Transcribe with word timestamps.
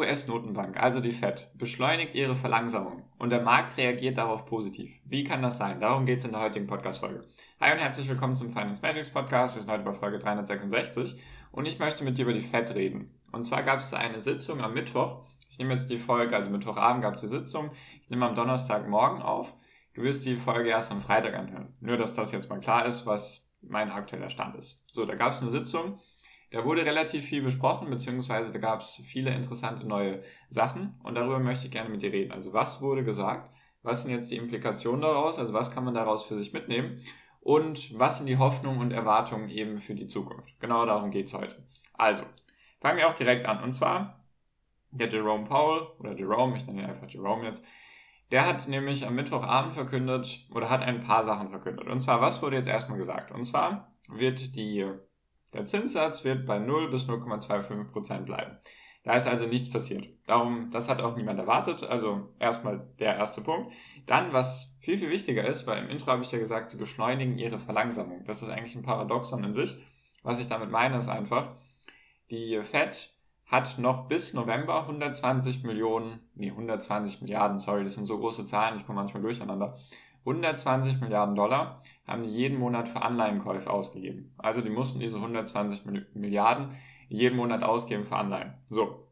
US-Notenbank, 0.00 0.78
also 0.78 1.00
die 1.00 1.12
Fed, 1.12 1.50
beschleunigt 1.56 2.14
ihre 2.14 2.34
Verlangsamung 2.34 3.04
und 3.18 3.28
der 3.28 3.42
Markt 3.42 3.76
reagiert 3.76 4.16
darauf 4.16 4.46
positiv. 4.46 4.90
Wie 5.04 5.24
kann 5.24 5.42
das 5.42 5.58
sein? 5.58 5.78
Darum 5.78 6.06
geht 6.06 6.20
es 6.20 6.24
in 6.24 6.32
der 6.32 6.40
heutigen 6.40 6.66
Podcast-Folge. 6.66 7.26
Hi 7.60 7.72
und 7.72 7.80
herzlich 7.80 8.08
willkommen 8.08 8.34
zum 8.34 8.50
Finance 8.50 8.80
Magics 8.80 9.10
Podcast. 9.10 9.56
Wir 9.56 9.62
sind 9.62 9.70
heute 9.70 9.84
bei 9.84 9.92
Folge 9.92 10.18
366 10.18 11.22
und 11.52 11.66
ich 11.66 11.78
möchte 11.78 12.02
mit 12.02 12.16
dir 12.16 12.22
über 12.22 12.32
die 12.32 12.40
Fed 12.40 12.74
reden. 12.74 13.14
Und 13.30 13.44
zwar 13.44 13.62
gab 13.62 13.80
es 13.80 13.92
eine 13.92 14.20
Sitzung 14.20 14.62
am 14.62 14.72
Mittwoch. 14.72 15.26
Ich 15.50 15.58
nehme 15.58 15.74
jetzt 15.74 15.90
die 15.90 15.98
Folge, 15.98 16.34
also 16.34 16.48
Mittwochabend 16.48 17.02
gab 17.02 17.16
es 17.16 17.20
die 17.20 17.28
Sitzung. 17.28 17.70
Ich 18.00 18.08
nehme 18.08 18.26
am 18.26 18.34
Donnerstagmorgen 18.34 19.20
auf. 19.20 19.54
Du 19.92 20.00
wirst 20.00 20.24
die 20.24 20.36
Folge 20.36 20.70
erst 20.70 20.92
am 20.92 21.02
Freitag 21.02 21.34
anhören. 21.34 21.74
Nur, 21.80 21.98
dass 21.98 22.14
das 22.14 22.32
jetzt 22.32 22.48
mal 22.48 22.60
klar 22.60 22.86
ist, 22.86 23.04
was 23.04 23.52
mein 23.60 23.90
aktueller 23.90 24.30
Stand 24.30 24.56
ist. 24.56 24.82
So, 24.90 25.04
da 25.04 25.14
gab 25.14 25.34
es 25.34 25.42
eine 25.42 25.50
Sitzung 25.50 25.98
da 26.50 26.64
wurde 26.64 26.84
relativ 26.84 27.24
viel 27.24 27.42
besprochen, 27.42 27.90
beziehungsweise 27.90 28.50
da 28.50 28.58
gab 28.58 28.80
es 28.80 29.00
viele 29.04 29.34
interessante 29.34 29.86
neue 29.86 30.22
Sachen 30.48 30.98
und 31.02 31.14
darüber 31.14 31.38
möchte 31.38 31.66
ich 31.66 31.72
gerne 31.72 31.88
mit 31.88 32.02
dir 32.02 32.12
reden. 32.12 32.32
Also 32.32 32.52
was 32.52 32.82
wurde 32.82 33.04
gesagt? 33.04 33.52
Was 33.82 34.02
sind 34.02 34.10
jetzt 34.10 34.30
die 34.30 34.36
Implikationen 34.36 35.00
daraus? 35.00 35.38
Also 35.38 35.54
was 35.54 35.72
kann 35.72 35.84
man 35.84 35.94
daraus 35.94 36.24
für 36.24 36.34
sich 36.34 36.52
mitnehmen? 36.52 37.00
Und 37.40 37.98
was 37.98 38.18
sind 38.18 38.26
die 38.26 38.36
Hoffnungen 38.36 38.80
und 38.80 38.92
Erwartungen 38.92 39.48
eben 39.48 39.78
für 39.78 39.94
die 39.94 40.06
Zukunft? 40.06 40.60
Genau 40.60 40.84
darum 40.84 41.10
geht's 41.10 41.32
heute. 41.32 41.66
Also, 41.94 42.24
fangen 42.80 42.98
wir 42.98 43.08
auch 43.08 43.14
direkt 43.14 43.46
an. 43.46 43.62
Und 43.62 43.72
zwar 43.72 44.26
der 44.90 45.08
Jerome 45.08 45.44
Powell 45.44 45.86
oder 45.98 46.16
Jerome, 46.16 46.56
ich 46.56 46.66
nenne 46.66 46.82
ihn 46.82 46.88
einfach 46.88 47.08
Jerome 47.08 47.46
jetzt, 47.46 47.64
der 48.30 48.46
hat 48.46 48.68
nämlich 48.68 49.06
am 49.06 49.14
Mittwochabend 49.14 49.74
verkündet 49.74 50.46
oder 50.52 50.68
hat 50.68 50.82
ein 50.82 51.00
paar 51.00 51.24
Sachen 51.24 51.48
verkündet. 51.48 51.88
Und 51.88 52.00
zwar, 52.00 52.20
was 52.20 52.42
wurde 52.42 52.56
jetzt 52.56 52.68
erstmal 52.68 52.98
gesagt? 52.98 53.32
Und 53.32 53.44
zwar 53.44 53.96
wird 54.08 54.54
die 54.54 54.86
der 55.52 55.66
Zinssatz 55.66 56.24
wird 56.24 56.46
bei 56.46 56.58
0 56.58 56.90
bis 56.90 57.08
0,25 57.08 57.92
Prozent 57.92 58.26
bleiben. 58.26 58.58
Da 59.02 59.14
ist 59.14 59.26
also 59.26 59.46
nichts 59.46 59.70
passiert. 59.70 60.06
Darum, 60.26 60.70
das 60.70 60.88
hat 60.88 61.00
auch 61.00 61.16
niemand 61.16 61.38
erwartet. 61.38 61.82
Also 61.82 62.34
erstmal 62.38 62.86
der 62.98 63.16
erste 63.16 63.40
Punkt. 63.40 63.72
Dann, 64.06 64.32
was 64.32 64.76
viel, 64.80 64.98
viel 64.98 65.10
wichtiger 65.10 65.44
ist, 65.44 65.66
weil 65.66 65.82
im 65.82 65.88
Intro 65.88 66.08
habe 66.08 66.22
ich 66.22 66.30
ja 66.32 66.38
gesagt, 66.38 66.70
sie 66.70 66.76
beschleunigen 66.76 67.38
ihre 67.38 67.58
Verlangsamung. 67.58 68.24
Das 68.26 68.42
ist 68.42 68.50
eigentlich 68.50 68.76
ein 68.76 68.82
Paradoxon 68.82 69.42
in 69.42 69.54
sich. 69.54 69.76
Was 70.22 70.38
ich 70.38 70.48
damit 70.48 70.70
meine, 70.70 70.98
ist 70.98 71.08
einfach, 71.08 71.56
die 72.30 72.60
Fed 72.60 73.14
hat 73.46 73.78
noch 73.78 74.06
bis 74.06 74.34
November 74.34 74.82
120 74.82 75.64
Millionen, 75.64 76.20
nee, 76.34 76.50
120 76.50 77.22
Milliarden, 77.22 77.58
sorry, 77.58 77.82
das 77.82 77.94
sind 77.94 78.06
so 78.06 78.18
große 78.18 78.44
Zahlen, 78.44 78.76
ich 78.76 78.86
komme 78.86 79.00
manchmal 79.00 79.22
durcheinander, 79.22 79.76
120 80.20 81.00
Milliarden 81.00 81.34
Dollar 81.34 81.82
haben 82.06 82.22
die 82.22 82.28
jeden 82.28 82.58
Monat 82.58 82.88
für 82.88 83.02
Anleihenkäufe 83.02 83.70
ausgegeben. 83.70 84.34
Also 84.38 84.60
die 84.60 84.70
mussten 84.70 85.00
diese 85.00 85.16
120 85.16 85.84
Milliarden 86.14 86.76
jeden 87.08 87.36
Monat 87.36 87.62
ausgeben 87.62 88.04
für 88.04 88.16
Anleihen. 88.16 88.54
So. 88.68 89.08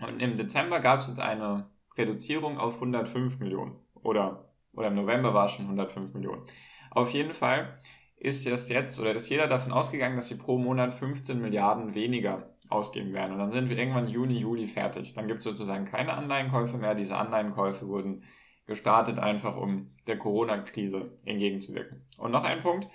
Und 0.00 0.20
im 0.20 0.36
Dezember 0.36 0.80
gab 0.80 1.00
es 1.00 1.08
jetzt 1.08 1.20
eine 1.20 1.66
Reduzierung 1.96 2.58
auf 2.58 2.74
105 2.74 3.40
Millionen. 3.40 3.76
Oder, 3.94 4.50
oder 4.72 4.88
im 4.88 4.94
November 4.94 5.34
war 5.34 5.46
es 5.46 5.52
schon 5.52 5.64
105 5.64 6.14
Millionen. 6.14 6.42
Auf 6.90 7.10
jeden 7.10 7.32
Fall 7.32 7.78
ist 8.16 8.46
es 8.46 8.68
jetzt, 8.68 8.98
oder 8.98 9.14
ist 9.14 9.28
jeder 9.28 9.46
davon 9.46 9.72
ausgegangen, 9.72 10.16
dass 10.16 10.28
sie 10.28 10.36
pro 10.36 10.58
Monat 10.58 10.94
15 10.94 11.40
Milliarden 11.40 11.94
weniger 11.94 12.56
ausgeben 12.68 13.12
werden. 13.12 13.32
Und 13.32 13.38
dann 13.38 13.50
sind 13.50 13.68
wir 13.68 13.78
irgendwann 13.78 14.08
Juni, 14.08 14.38
Juli 14.38 14.66
fertig. 14.66 15.14
Dann 15.14 15.28
gibt 15.28 15.38
es 15.38 15.44
sozusagen 15.44 15.84
keine 15.84 16.14
Anleihenkäufe 16.14 16.78
mehr. 16.78 16.94
Diese 16.94 17.16
Anleihenkäufe 17.16 17.86
wurden 17.86 18.22
gestartet, 18.66 19.18
einfach 19.18 19.56
um 19.56 19.94
der 20.06 20.18
Corona-Krise 20.18 21.18
entgegenzuwirken. 21.24 22.06
Und 22.18 22.32
noch 22.32 22.44
ein 22.44 22.60
Punkt. 22.60 22.88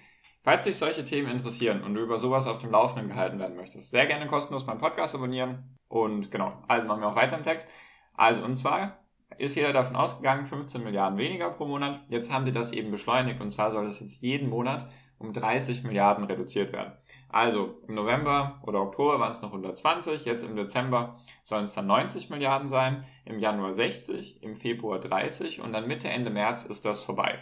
Falls 0.43 0.63
dich 0.63 0.75
solche 0.75 1.03
Themen 1.03 1.29
interessieren 1.29 1.83
und 1.83 1.93
du 1.93 2.01
über 2.01 2.17
sowas 2.17 2.47
auf 2.47 2.57
dem 2.57 2.71
Laufenden 2.71 3.09
gehalten 3.09 3.37
werden 3.39 3.55
möchtest, 3.55 3.91
sehr 3.91 4.07
gerne 4.07 4.25
kostenlos 4.25 4.65
meinen 4.65 4.79
Podcast 4.79 5.13
abonnieren. 5.13 5.77
Und 5.87 6.31
genau, 6.31 6.63
also 6.67 6.87
machen 6.87 7.01
wir 7.01 7.09
auch 7.09 7.15
weiter 7.15 7.37
im 7.37 7.43
Text. 7.43 7.69
Also, 8.15 8.43
und 8.43 8.55
zwar 8.55 9.05
ist 9.37 9.55
jeder 9.55 9.71
davon 9.71 9.95
ausgegangen, 9.95 10.45
15 10.45 10.83
Milliarden 10.83 11.17
weniger 11.17 11.49
pro 11.49 11.65
Monat. 11.65 12.03
Jetzt 12.09 12.31
haben 12.31 12.45
die 12.45 12.51
das 12.51 12.71
eben 12.71 12.91
beschleunigt 12.91 13.39
und 13.39 13.51
zwar 13.51 13.71
soll 13.71 13.85
es 13.85 13.99
jetzt 13.99 14.21
jeden 14.21 14.49
Monat 14.49 14.89
um 15.19 15.31
30 15.31 15.83
Milliarden 15.83 16.23
reduziert 16.23 16.73
werden. 16.73 16.93
Also 17.31 17.81
im 17.87 17.95
November 17.95 18.61
oder 18.63 18.81
Oktober 18.81 19.17
waren 19.19 19.31
es 19.31 19.41
noch 19.41 19.51
120, 19.51 20.25
jetzt 20.25 20.43
im 20.43 20.55
Dezember 20.55 21.17
sollen 21.43 21.63
es 21.63 21.73
dann 21.73 21.87
90 21.87 22.29
Milliarden 22.29 22.67
sein, 22.67 23.05
im 23.23 23.39
Januar 23.39 23.71
60, 23.71 24.43
im 24.43 24.55
Februar 24.55 24.99
30 24.99 25.61
und 25.61 25.71
dann 25.71 25.87
Mitte, 25.87 26.09
Ende 26.09 26.29
März 26.29 26.65
ist 26.65 26.83
das 26.83 27.05
vorbei. 27.05 27.39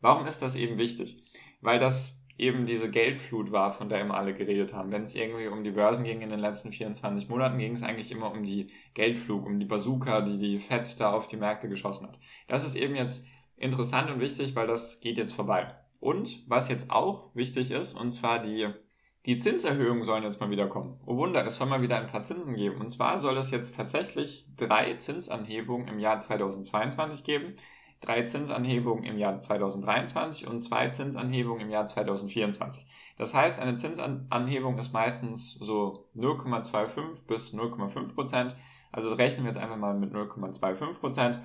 Warum 0.00 0.26
ist 0.26 0.42
das 0.42 0.56
eben 0.56 0.76
wichtig? 0.76 1.22
Weil 1.60 1.78
das 1.78 2.20
eben 2.36 2.66
diese 2.66 2.90
Geldflut 2.90 3.52
war, 3.52 3.72
von 3.72 3.88
der 3.88 4.00
immer 4.00 4.16
alle 4.16 4.34
geredet 4.34 4.72
haben. 4.72 4.90
Wenn 4.90 5.02
es 5.02 5.14
irgendwie 5.14 5.46
um 5.46 5.62
die 5.62 5.70
Börsen 5.70 6.04
ging 6.04 6.20
in 6.20 6.30
den 6.30 6.40
letzten 6.40 6.72
24 6.72 7.28
Monaten, 7.28 7.58
ging 7.58 7.74
es 7.74 7.82
eigentlich 7.82 8.10
immer 8.10 8.32
um 8.32 8.42
die 8.42 8.72
Geldflug, 8.94 9.46
um 9.46 9.60
die 9.60 9.66
Bazooka, 9.66 10.20
die 10.20 10.38
die 10.38 10.58
Fed 10.58 10.98
da 10.98 11.12
auf 11.12 11.28
die 11.28 11.36
Märkte 11.36 11.68
geschossen 11.68 12.08
hat. 12.08 12.18
Das 12.48 12.64
ist 12.64 12.74
eben 12.74 12.96
jetzt 12.96 13.26
interessant 13.56 14.10
und 14.10 14.20
wichtig, 14.20 14.56
weil 14.56 14.66
das 14.66 15.00
geht 15.00 15.16
jetzt 15.16 15.34
vorbei. 15.34 15.74
Und 16.00 16.48
was 16.48 16.68
jetzt 16.68 16.90
auch 16.90 17.34
wichtig 17.34 17.70
ist, 17.72 17.94
und 17.94 18.10
zwar 18.10 18.40
die 18.40 18.68
die 19.28 19.36
Zinserhöhungen 19.36 20.04
sollen 20.04 20.22
jetzt 20.22 20.40
mal 20.40 20.48
wieder 20.48 20.68
kommen. 20.68 20.98
Oh 21.04 21.18
Wunder, 21.18 21.44
es 21.44 21.56
soll 21.56 21.68
mal 21.68 21.82
wieder 21.82 21.98
ein 21.98 22.06
paar 22.06 22.22
Zinsen 22.22 22.56
geben. 22.56 22.80
Und 22.80 22.88
zwar 22.88 23.18
soll 23.18 23.36
es 23.36 23.50
jetzt 23.50 23.76
tatsächlich 23.76 24.46
drei 24.56 24.94
Zinsanhebungen 24.94 25.86
im 25.86 25.98
Jahr 25.98 26.18
2022 26.18 27.24
geben, 27.24 27.54
drei 28.00 28.22
Zinsanhebungen 28.22 29.04
im 29.04 29.18
Jahr 29.18 29.38
2023 29.38 30.48
und 30.48 30.60
zwei 30.60 30.88
Zinsanhebungen 30.88 31.60
im 31.60 31.68
Jahr 31.68 31.86
2024. 31.86 32.86
Das 33.18 33.34
heißt, 33.34 33.60
eine 33.60 33.76
Zinsanhebung 33.76 34.78
ist 34.78 34.94
meistens 34.94 35.58
so 35.60 36.08
0,25 36.16 37.26
bis 37.26 37.52
0,5 37.52 38.14
Prozent. 38.14 38.56
Also 38.92 39.12
rechnen 39.12 39.44
wir 39.44 39.50
jetzt 39.50 39.60
einfach 39.60 39.76
mal 39.76 39.92
mit 39.92 40.10
0,25 40.10 41.00
Prozent. 41.00 41.40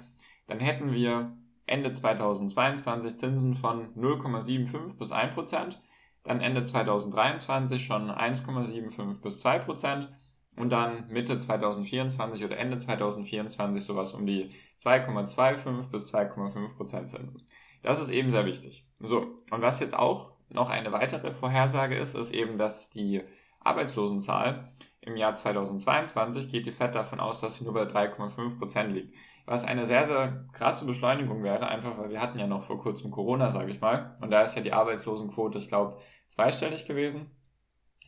Dann 0.47 0.61
hätten 0.61 0.93
wir 0.93 1.35
Ende 1.66 1.91
2022 1.91 3.17
Zinsen 3.17 3.55
von 3.55 3.93
0,75 3.95 4.97
bis 4.97 5.11
1 5.11 5.35
Prozent 5.35 5.81
dann 6.23 6.39
Ende 6.39 6.63
2023 6.63 7.84
schon 7.84 8.09
1,75 8.09 9.22
bis 9.22 9.39
2 9.39 9.59
Prozent 9.59 10.09
und 10.56 10.72
dann 10.72 11.07
Mitte 11.07 11.38
2024 11.38 12.45
oder 12.45 12.57
Ende 12.57 12.78
2024 12.78 13.84
sowas 13.84 14.13
um 14.13 14.25
die 14.25 14.51
2,25 14.81 15.89
bis 15.89 16.13
2,5 16.13 16.75
Prozent 16.75 17.09
Zinsen. 17.09 17.47
Das 17.81 18.00
ist 18.00 18.09
eben 18.09 18.31
sehr 18.31 18.45
wichtig. 18.45 18.88
So, 19.00 19.41
und 19.51 19.61
was 19.61 19.79
jetzt 19.79 19.95
auch 19.95 20.34
noch 20.50 20.69
eine 20.69 20.91
weitere 20.91 21.34
Vorhersage 21.34 21.97
ist, 21.97 22.16
ist 22.16 22.34
eben, 22.34 22.57
dass 22.57 22.90
die 22.90 23.22
Arbeitslosenzahl 23.59 24.69
im 25.01 25.17
Jahr 25.17 25.34
2022 25.34 26.50
geht 26.50 26.66
die 26.66 26.72
FED 26.72 26.95
davon 26.95 27.19
aus, 27.19 27.41
dass 27.41 27.55
sie 27.55 27.66
nur 27.66 27.73
bei 27.73 27.84
3,5 27.84 28.57
Prozent 28.57 28.94
liegt. 28.94 29.13
Was 29.45 29.65
eine 29.65 29.85
sehr, 29.85 30.05
sehr 30.05 30.45
krasse 30.53 30.85
Beschleunigung 30.85 31.43
wäre, 31.43 31.67
einfach 31.67 31.97
weil 31.97 32.09
wir 32.09 32.21
hatten 32.21 32.39
ja 32.39 32.47
noch 32.47 32.63
vor 32.63 32.81
kurzem 32.81 33.11
Corona, 33.11 33.51
sage 33.51 33.71
ich 33.71 33.81
mal. 33.81 34.17
Und 34.21 34.31
da 34.31 34.41
ist 34.41 34.55
ja 34.55 34.61
die 34.61 34.73
Arbeitslosenquote, 34.73 35.57
ich 35.57 35.67
glaube, 35.67 35.97
zweistellig 36.29 36.85
gewesen. 36.85 37.31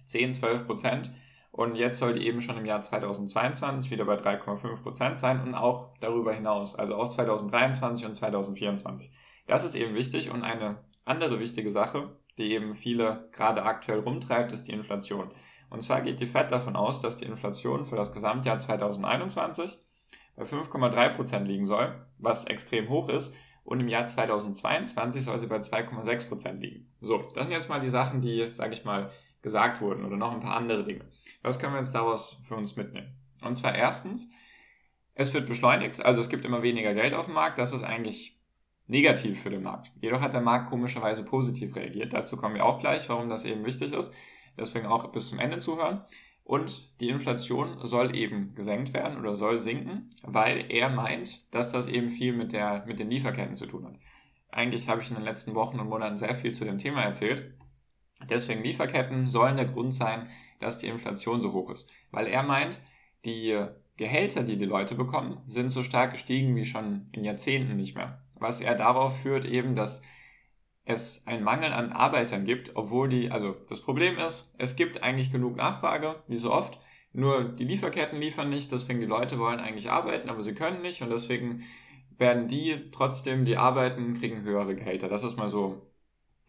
10, 0.05 0.33
12 0.33 0.65
Prozent. 0.65 1.11
Und 1.51 1.75
jetzt 1.75 1.99
soll 1.99 2.13
die 2.13 2.27
eben 2.27 2.41
schon 2.41 2.57
im 2.57 2.65
Jahr 2.65 2.81
2022 2.81 3.89
wieder 3.89 4.05
bei 4.05 4.15
3,5 4.15 4.83
Prozent 4.83 5.17
sein 5.17 5.41
und 5.41 5.55
auch 5.55 5.93
darüber 6.01 6.33
hinaus, 6.33 6.75
also 6.75 6.95
auch 6.95 7.07
2023 7.07 8.05
und 8.05 8.13
2024. 8.13 9.09
Das 9.47 9.63
ist 9.63 9.75
eben 9.75 9.95
wichtig 9.95 10.31
und 10.31 10.43
eine 10.43 10.83
andere 11.05 11.39
wichtige 11.39 11.71
Sache, 11.71 12.17
die 12.37 12.51
eben 12.51 12.73
viele 12.75 13.29
gerade 13.31 13.63
aktuell 13.63 13.99
rumtreibt, 13.99 14.51
ist 14.51 14.67
die 14.67 14.73
Inflation. 14.73 15.31
Und 15.69 15.81
zwar 15.81 16.01
geht 16.01 16.19
die 16.19 16.27
Fed 16.27 16.51
davon 16.51 16.75
aus, 16.75 17.01
dass 17.01 17.17
die 17.17 17.25
Inflation 17.25 17.85
für 17.85 17.95
das 17.95 18.13
Gesamtjahr 18.13 18.59
2021 18.59 19.79
bei 20.35 20.43
5,3 20.43 21.09
Prozent 21.09 21.47
liegen 21.47 21.65
soll, 21.65 21.95
was 22.17 22.45
extrem 22.45 22.89
hoch 22.89 23.09
ist 23.09 23.33
und 23.63 23.79
im 23.79 23.87
Jahr 23.87 24.07
2022 24.07 25.23
soll 25.23 25.39
sie 25.39 25.47
bei 25.47 25.57
2,6 25.57 26.29
Prozent 26.29 26.61
liegen. 26.61 26.87
So, 27.01 27.29
das 27.33 27.45
sind 27.45 27.53
jetzt 27.53 27.69
mal 27.69 27.79
die 27.79 27.89
Sachen, 27.89 28.21
die, 28.21 28.51
sage 28.51 28.73
ich 28.73 28.85
mal, 28.85 29.11
gesagt 29.41 29.81
wurden 29.81 30.05
oder 30.05 30.17
noch 30.17 30.31
ein 30.31 30.39
paar 30.39 30.55
andere 30.55 30.83
Dinge. 30.83 31.05
Was 31.41 31.59
können 31.59 31.73
wir 31.73 31.79
jetzt 31.79 31.95
daraus 31.95 32.41
für 32.47 32.55
uns 32.55 32.75
mitnehmen? 32.75 33.15
Und 33.41 33.55
zwar 33.55 33.75
erstens, 33.75 34.29
es 35.13 35.33
wird 35.33 35.47
beschleunigt, 35.47 36.03
also 36.03 36.19
es 36.19 36.29
gibt 36.29 36.45
immer 36.45 36.61
weniger 36.61 36.93
Geld 36.93 37.13
auf 37.13 37.25
dem 37.25 37.35
Markt, 37.35 37.57
das 37.57 37.73
ist 37.73 37.83
eigentlich 37.83 38.39
negativ 38.87 39.41
für 39.41 39.49
den 39.49 39.63
Markt. 39.63 39.91
Jedoch 39.99 40.21
hat 40.21 40.33
der 40.33 40.41
Markt 40.41 40.69
komischerweise 40.69 41.23
positiv 41.23 41.75
reagiert. 41.75 42.13
Dazu 42.13 42.37
kommen 42.37 42.55
wir 42.55 42.65
auch 42.65 42.79
gleich, 42.79 43.09
warum 43.09 43.29
das 43.29 43.45
eben 43.45 43.65
wichtig 43.65 43.93
ist. 43.93 44.13
Deswegen 44.57 44.85
auch 44.85 45.11
bis 45.11 45.29
zum 45.29 45.39
Ende 45.39 45.57
zuhören. 45.57 46.01
Und 46.45 47.01
die 47.01 47.09
Inflation 47.09 47.79
soll 47.81 48.15
eben 48.15 48.53
gesenkt 48.53 48.93
werden 48.93 49.17
oder 49.17 49.33
soll 49.33 49.57
sinken, 49.57 50.11
weil 50.21 50.65
er 50.69 50.89
meint, 50.89 51.43
dass 51.51 51.71
das 51.71 51.87
eben 51.87 52.07
viel 52.07 52.33
mit, 52.33 52.53
der, 52.53 52.85
mit 52.85 52.99
den 52.99 53.09
Lieferketten 53.09 53.55
zu 53.55 53.65
tun 53.65 53.83
hat. 53.85 53.95
Eigentlich 54.51 54.87
habe 54.87 55.01
ich 55.01 55.09
in 55.09 55.15
den 55.15 55.25
letzten 55.25 55.55
Wochen 55.55 55.79
und 55.79 55.89
Monaten 55.89 56.17
sehr 56.17 56.35
viel 56.35 56.53
zu 56.53 56.63
dem 56.63 56.77
Thema 56.77 57.01
erzählt. 57.01 57.55
Deswegen 58.29 58.63
Lieferketten 58.63 59.27
sollen 59.27 59.57
der 59.57 59.65
Grund 59.65 59.91
sein, 59.95 60.29
dass 60.59 60.77
die 60.77 60.87
Inflation 60.87 61.41
so 61.41 61.51
hoch 61.51 61.71
ist. 61.71 61.91
Weil 62.11 62.27
er 62.27 62.43
meint, 62.43 62.79
die 63.25 63.59
Gehälter, 63.97 64.43
die 64.43 64.57
die 64.57 64.65
Leute 64.65 64.93
bekommen, 64.93 65.41
sind 65.47 65.71
so 65.71 65.81
stark 65.81 66.11
gestiegen 66.11 66.55
wie 66.55 66.65
schon 66.65 67.07
in 67.11 67.23
Jahrzehnten 67.23 67.75
nicht 67.75 67.95
mehr. 67.95 68.21
Was 68.35 68.61
er 68.61 68.75
darauf 68.75 69.19
führt 69.19 69.45
eben, 69.45 69.73
dass 69.73 70.03
es 70.85 71.25
einen 71.25 71.43
Mangel 71.43 71.73
an 71.73 71.91
Arbeitern 71.91 72.45
gibt, 72.45 72.75
obwohl 72.75 73.09
die, 73.09 73.31
also 73.31 73.55
das 73.67 73.81
Problem 73.81 74.17
ist, 74.17 74.53
es 74.57 74.75
gibt 74.75 75.03
eigentlich 75.03 75.31
genug 75.31 75.55
Nachfrage, 75.55 76.23
wie 76.27 76.37
so 76.37 76.53
oft, 76.53 76.79
nur 77.11 77.43
die 77.43 77.63
Lieferketten 77.63 78.19
liefern 78.19 78.49
nicht, 78.49 78.71
deswegen 78.71 78.99
die 78.99 79.05
Leute 79.05 79.39
wollen 79.39 79.59
eigentlich 79.59 79.89
arbeiten, 79.89 80.29
aber 80.29 80.41
sie 80.41 80.53
können 80.53 80.81
nicht 80.81 81.01
und 81.01 81.09
deswegen 81.09 81.63
werden 82.17 82.47
die 82.47 82.91
trotzdem, 82.91 83.45
die 83.45 83.57
arbeiten, 83.57 84.13
kriegen 84.13 84.43
höhere 84.43 84.75
Gehälter. 84.75 85.09
Das 85.09 85.23
ist 85.23 85.37
mal 85.37 85.49
so 85.49 85.91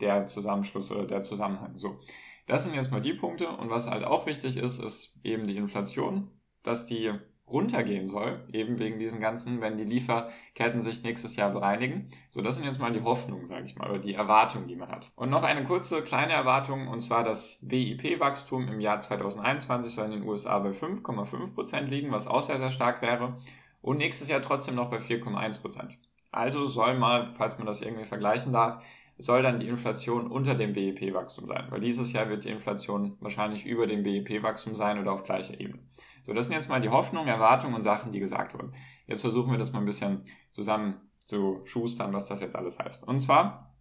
der 0.01 0.27
Zusammenschluss 0.27 0.93
oder 0.93 1.07
der 1.07 1.23
Zusammenhang. 1.23 1.79
So. 1.79 2.01
Das 2.47 2.65
sind 2.65 2.75
jetzt 2.75 2.91
mal 2.91 3.01
die 3.01 3.15
Punkte 3.15 3.49
und 3.49 3.71
was 3.71 3.89
halt 3.89 4.05
auch 4.05 4.27
wichtig 4.27 4.57
ist, 4.57 4.79
ist 4.79 5.19
eben 5.25 5.47
die 5.47 5.57
Inflation, 5.57 6.31
dass 6.63 6.87
die 6.87 7.13
runtergehen 7.49 8.09
soll, 8.09 8.45
eben 8.53 8.79
wegen 8.79 8.99
diesen 8.99 9.21
ganzen, 9.21 9.61
wenn 9.61 9.79
die 9.79 9.85
Lieferketten 9.85 10.83
sich 10.83 11.03
nächstes 11.03 11.37
Jahr 11.37 11.51
bereinigen. 11.51 12.09
So, 12.31 12.41
das 12.41 12.57
sind 12.57 12.65
jetzt 12.65 12.81
mal 12.81 12.93
die 12.93 13.03
Hoffnungen, 13.03 13.47
sage 13.47 13.65
ich 13.67 13.77
mal, 13.77 13.89
oder 13.89 14.01
die 14.01 14.15
Erwartungen, 14.15 14.67
die 14.67 14.75
man 14.75 14.89
hat. 14.89 15.13
Und 15.15 15.31
noch 15.31 15.45
eine 15.45 15.63
kurze 15.63 16.03
kleine 16.03 16.33
Erwartung, 16.33 16.89
und 16.89 17.01
zwar 17.01 17.23
das 17.23 17.61
BIP-Wachstum 17.63 18.69
im 18.69 18.81
Jahr 18.81 18.99
2021 18.99 19.93
soll 19.93 20.07
in 20.07 20.11
den 20.11 20.29
USA 20.29 20.59
bei 20.59 20.71
5,5 20.71 21.55
Prozent 21.55 21.89
liegen, 21.89 22.11
was 22.11 22.27
auch 22.27 22.43
sehr, 22.43 22.59
sehr 22.59 22.71
stark 22.71 23.01
wäre, 23.01 23.37
und 23.81 23.99
nächstes 23.99 24.29
Jahr 24.29 24.43
trotzdem 24.43 24.75
noch 24.75 24.91
bei 24.91 24.99
4,1%. 24.99 25.61
Prozent. 25.61 25.99
Also 26.33 26.67
soll 26.67 26.99
mal, 26.99 27.33
falls 27.39 27.59
man 27.59 27.67
das 27.67 27.81
irgendwie 27.81 28.05
vergleichen 28.05 28.53
darf, 28.53 28.83
soll 29.19 29.43
dann 29.43 29.61
die 29.61 29.69
Inflation 29.69 30.27
unter 30.27 30.55
dem 30.55 30.75
BIP-Wachstum 30.75 31.47
sein, 31.47 31.67
weil 31.71 31.81
dieses 31.81 32.13
Jahr 32.13 32.29
wird 32.29 32.45
die 32.45 32.51
Inflation 32.51 33.17
wahrscheinlich 33.21 33.65
über 33.65 33.87
dem 33.87 34.03
BIP-Wachstum 34.03 34.75
sein 34.75 35.01
oder 35.01 35.13
auf 35.13 35.25
gleicher 35.25 35.59
Ebene. 35.59 35.79
So, 36.27 36.33
das 36.33 36.47
sind 36.47 36.57
jetzt 36.57 36.69
mal 36.69 36.81
die 36.81 36.89
Hoffnungen, 36.89 37.29
Erwartungen 37.29 37.77
und 37.77 37.83
Sachen, 37.83 38.11
die 38.11 38.19
gesagt 38.19 38.53
wurden. 38.53 38.75
Jetzt 39.07 39.21
versuchen 39.21 39.53
wir 39.53 39.59
das 39.59 39.73
mal 39.73 39.79
ein 39.79 39.85
bisschen 39.85 40.25
zusammen 40.51 41.01
zu 41.25 41.61
schustern, 41.65 42.13
was 42.13 42.27
das 42.27 42.41
jetzt 42.41 42.57
alles 42.57 42.81
heißt. 42.81 43.07
Und 43.07 43.21
zwar, 43.21 43.77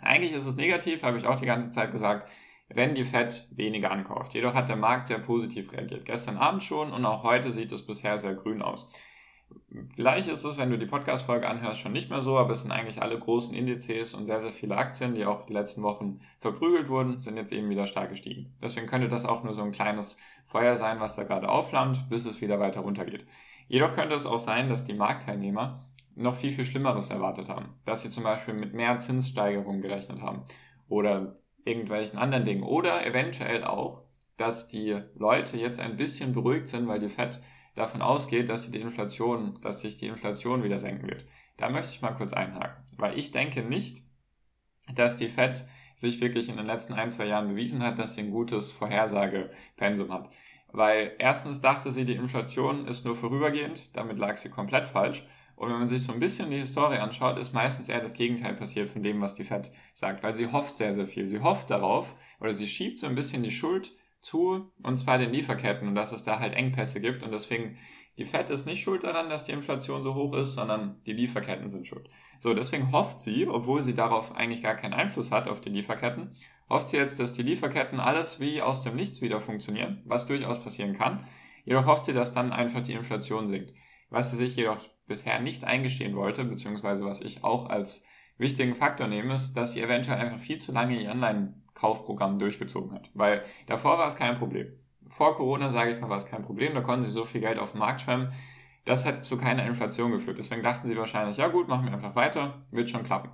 eigentlich 0.00 0.32
ist 0.32 0.46
es 0.46 0.56
negativ, 0.56 1.04
habe 1.04 1.18
ich 1.18 1.26
auch 1.26 1.38
die 1.38 1.46
ganze 1.46 1.70
Zeit 1.70 1.92
gesagt, 1.92 2.30
wenn 2.68 2.96
die 2.96 3.04
Fed 3.04 3.48
weniger 3.52 3.92
ankauft. 3.92 4.34
Jedoch 4.34 4.54
hat 4.54 4.68
der 4.68 4.76
Markt 4.76 5.06
sehr 5.06 5.20
positiv 5.20 5.72
reagiert. 5.72 6.04
Gestern 6.04 6.36
Abend 6.36 6.64
schon 6.64 6.92
und 6.92 7.04
auch 7.04 7.22
heute 7.22 7.52
sieht 7.52 7.70
es 7.70 7.86
bisher 7.86 8.18
sehr 8.18 8.34
grün 8.34 8.60
aus. 8.60 8.90
Vielleicht 9.94 10.28
ist 10.28 10.44
es, 10.44 10.58
wenn 10.58 10.70
du 10.70 10.78
die 10.78 10.86
Podcast-Folge 10.86 11.48
anhörst, 11.48 11.80
schon 11.80 11.92
nicht 11.92 12.10
mehr 12.10 12.20
so, 12.20 12.38
aber 12.38 12.52
es 12.52 12.62
sind 12.62 12.72
eigentlich 12.72 13.02
alle 13.02 13.18
großen 13.18 13.54
Indizes 13.54 14.14
und 14.14 14.26
sehr, 14.26 14.40
sehr 14.40 14.50
viele 14.50 14.76
Aktien, 14.76 15.14
die 15.14 15.24
auch 15.24 15.44
die 15.44 15.52
letzten 15.52 15.82
Wochen 15.82 16.20
verprügelt 16.38 16.88
wurden, 16.88 17.18
sind 17.18 17.36
jetzt 17.36 17.52
eben 17.52 17.68
wieder 17.68 17.86
stark 17.86 18.08
gestiegen. 18.08 18.54
Deswegen 18.62 18.86
könnte 18.86 19.08
das 19.08 19.26
auch 19.26 19.44
nur 19.44 19.54
so 19.54 19.62
ein 19.62 19.72
kleines 19.72 20.18
Feuer 20.46 20.76
sein, 20.76 21.00
was 21.00 21.16
da 21.16 21.24
gerade 21.24 21.48
aufflammt, 21.48 22.08
bis 22.08 22.24
es 22.24 22.40
wieder 22.40 22.58
weiter 22.60 22.80
runtergeht. 22.80 23.26
Jedoch 23.68 23.92
könnte 23.92 24.14
es 24.14 24.26
auch 24.26 24.38
sein, 24.38 24.68
dass 24.68 24.84
die 24.84 24.94
Marktteilnehmer 24.94 25.84
noch 26.14 26.34
viel, 26.34 26.52
viel 26.52 26.64
Schlimmeres 26.64 27.10
erwartet 27.10 27.48
haben. 27.48 27.74
Dass 27.84 28.02
sie 28.02 28.10
zum 28.10 28.24
Beispiel 28.24 28.54
mit 28.54 28.74
mehr 28.74 28.98
Zinssteigerungen 28.98 29.82
gerechnet 29.82 30.22
haben 30.22 30.44
oder 30.88 31.36
irgendwelchen 31.64 32.18
anderen 32.18 32.44
Dingen. 32.44 32.62
Oder 32.62 33.06
eventuell 33.06 33.64
auch, 33.64 34.02
dass 34.36 34.68
die 34.68 35.00
Leute 35.14 35.56
jetzt 35.58 35.80
ein 35.80 35.96
bisschen 35.96 36.32
beruhigt 36.32 36.68
sind, 36.68 36.88
weil 36.88 36.98
die 36.98 37.08
FED 37.08 37.40
davon 37.78 38.02
ausgeht, 38.02 38.48
dass 38.48 38.70
die 38.70 38.80
Inflation, 38.80 39.58
dass 39.62 39.80
sich 39.80 39.96
die 39.96 40.06
Inflation 40.06 40.62
wieder 40.62 40.78
senken 40.78 41.08
wird. 41.08 41.24
Da 41.56 41.70
möchte 41.70 41.92
ich 41.92 42.02
mal 42.02 42.12
kurz 42.12 42.32
einhaken, 42.32 42.84
weil 42.96 43.18
ich 43.18 43.32
denke 43.32 43.62
nicht, 43.62 44.02
dass 44.94 45.16
die 45.16 45.28
Fed 45.28 45.64
sich 45.96 46.20
wirklich 46.20 46.48
in 46.48 46.56
den 46.56 46.66
letzten 46.66 46.94
ein, 46.94 47.10
zwei 47.10 47.26
Jahren 47.26 47.48
bewiesen 47.48 47.82
hat, 47.82 47.98
dass 47.98 48.14
sie 48.14 48.22
ein 48.22 48.30
gutes 48.30 48.70
Vorhersagepensum 48.70 50.12
hat. 50.12 50.30
Weil 50.70 51.14
erstens 51.18 51.60
dachte 51.60 51.90
sie, 51.90 52.04
die 52.04 52.14
Inflation 52.14 52.86
ist 52.86 53.04
nur 53.04 53.16
vorübergehend, 53.16 53.96
damit 53.96 54.18
lag 54.18 54.36
sie 54.36 54.50
komplett 54.50 54.86
falsch. 54.86 55.26
Und 55.56 55.70
wenn 55.70 55.78
man 55.78 55.88
sich 55.88 56.04
so 56.04 56.12
ein 56.12 56.20
bisschen 56.20 56.50
die 56.50 56.58
Historie 56.58 56.98
anschaut, 56.98 57.36
ist 57.36 57.52
meistens 57.52 57.88
eher 57.88 58.00
das 58.00 58.14
Gegenteil 58.14 58.54
passiert 58.54 58.88
von 58.88 59.02
dem, 59.02 59.20
was 59.20 59.34
die 59.34 59.44
Fed 59.44 59.72
sagt, 59.94 60.22
weil 60.22 60.34
sie 60.34 60.52
hofft 60.52 60.76
sehr, 60.76 60.94
sehr 60.94 61.08
viel. 61.08 61.26
Sie 61.26 61.40
hofft 61.40 61.70
darauf 61.70 62.14
oder 62.38 62.54
sie 62.54 62.68
schiebt 62.68 63.00
so 63.00 63.08
ein 63.08 63.16
bisschen 63.16 63.42
die 63.42 63.50
Schuld 63.50 63.90
zu, 64.20 64.72
und 64.82 64.96
zwar 64.96 65.18
den 65.18 65.32
Lieferketten 65.32 65.88
und 65.88 65.94
dass 65.94 66.12
es 66.12 66.22
da 66.22 66.38
halt 66.38 66.54
Engpässe 66.54 67.00
gibt 67.00 67.22
und 67.22 67.32
deswegen 67.32 67.78
die 68.18 68.24
Fed 68.24 68.50
ist 68.50 68.66
nicht 68.66 68.82
schuld 68.82 69.04
daran, 69.04 69.30
dass 69.30 69.44
die 69.44 69.52
Inflation 69.52 70.02
so 70.02 70.14
hoch 70.14 70.34
ist, 70.34 70.54
sondern 70.54 71.00
die 71.06 71.12
Lieferketten 71.12 71.68
sind 71.68 71.86
schuld. 71.86 72.10
So, 72.40 72.52
deswegen 72.52 72.90
hofft 72.90 73.20
sie, 73.20 73.46
obwohl 73.46 73.80
sie 73.80 73.94
darauf 73.94 74.34
eigentlich 74.34 74.60
gar 74.60 74.74
keinen 74.74 74.92
Einfluss 74.92 75.30
hat 75.30 75.46
auf 75.46 75.60
die 75.60 75.70
Lieferketten, 75.70 76.34
hofft 76.68 76.88
sie 76.88 76.96
jetzt, 76.96 77.20
dass 77.20 77.32
die 77.32 77.44
Lieferketten 77.44 78.00
alles 78.00 78.40
wie 78.40 78.60
aus 78.60 78.82
dem 78.82 78.96
Nichts 78.96 79.22
wieder 79.22 79.40
funktionieren, 79.40 80.02
was 80.04 80.26
durchaus 80.26 80.60
passieren 80.60 80.94
kann. 80.94 81.26
Jedoch 81.64 81.86
hofft 81.86 82.04
sie, 82.04 82.12
dass 82.12 82.32
dann 82.32 82.52
einfach 82.52 82.82
die 82.82 82.94
Inflation 82.94 83.46
sinkt. 83.46 83.72
Was 84.10 84.32
sie 84.32 84.36
sich 84.36 84.56
jedoch 84.56 84.78
bisher 85.06 85.38
nicht 85.38 85.62
eingestehen 85.62 86.16
wollte, 86.16 86.44
beziehungsweise 86.44 87.04
was 87.04 87.20
ich 87.20 87.44
auch 87.44 87.66
als 87.66 88.04
wichtigen 88.38 88.74
Faktor 88.74 89.08
nehme, 89.08 89.34
ist, 89.34 89.54
dass 89.54 89.72
sie 89.72 89.82
eventuell 89.82 90.18
einfach 90.18 90.38
viel 90.38 90.58
zu 90.58 90.72
lange 90.72 91.00
ihr 91.00 91.10
Online 91.10 91.54
Kaufprogramm 91.74 92.38
durchgezogen 92.38 92.92
hat. 92.92 93.10
Weil 93.14 93.44
davor 93.66 93.98
war 93.98 94.08
es 94.08 94.16
kein 94.16 94.36
Problem. 94.36 94.72
Vor 95.08 95.36
Corona, 95.36 95.70
sage 95.70 95.92
ich 95.92 96.00
mal, 96.00 96.08
war 96.08 96.16
es 96.16 96.26
kein 96.26 96.42
Problem. 96.42 96.74
Da 96.74 96.80
konnten 96.80 97.04
sie 97.04 97.10
so 97.10 97.24
viel 97.24 97.40
Geld 97.40 97.58
auf 97.58 97.72
den 97.72 97.80
Markt 97.80 98.00
schwemmen. 98.00 98.32
Das 98.84 99.04
hat 99.04 99.24
zu 99.24 99.38
keiner 99.38 99.66
Inflation 99.66 100.10
geführt. 100.10 100.38
Deswegen 100.38 100.62
dachten 100.62 100.88
sie 100.88 100.96
wahrscheinlich, 100.96 101.36
ja 101.36 101.48
gut, 101.48 101.68
machen 101.68 101.86
wir 101.86 101.92
einfach 101.92 102.14
weiter, 102.14 102.66
wird 102.70 102.90
schon 102.90 103.04
klappen. 103.04 103.30